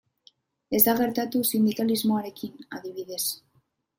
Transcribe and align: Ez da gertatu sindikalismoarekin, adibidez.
Ez 0.77 0.79
da 0.85 0.95
gertatu 0.99 1.41
sindikalismoarekin, 1.51 2.57
adibidez. 2.79 3.21